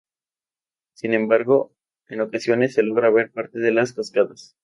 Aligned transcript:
Sin 0.95 1.13
embargo, 1.13 1.75
en 2.07 2.21
ocasiones 2.21 2.73
se 2.73 2.81
logra 2.81 3.11
ver 3.11 3.31
parte 3.31 3.59
de 3.59 3.71
las 3.71 3.93
cascadas. 3.93 4.55